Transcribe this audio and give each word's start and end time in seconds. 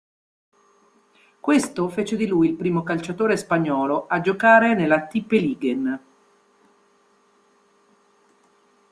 Questo 1.39 1.87
fece 1.89 2.15
di 2.15 2.25
lui 2.25 2.47
il 2.47 2.55
primo 2.55 2.81
calciatore 2.81 3.37
spagnolo 3.37 4.07
a 4.07 4.19
giocare 4.19 4.73
nella 4.73 5.05
Tippeligaen. 5.05 5.99